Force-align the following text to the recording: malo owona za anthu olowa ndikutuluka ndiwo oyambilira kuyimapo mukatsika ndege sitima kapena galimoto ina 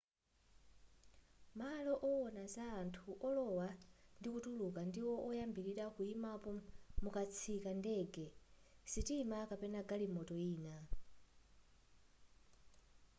malo 1.59 1.93
owona 2.09 2.43
za 2.55 2.65
anthu 2.81 3.09
olowa 3.27 3.69
ndikutuluka 4.19 4.81
ndiwo 4.89 5.15
oyambilira 5.27 5.85
kuyimapo 5.95 6.51
mukatsika 7.03 7.69
ndege 7.79 8.25
sitima 8.91 9.37
kapena 9.49 9.79
galimoto 9.89 10.35
ina 10.51 10.75